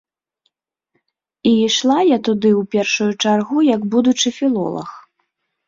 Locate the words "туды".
2.29-2.49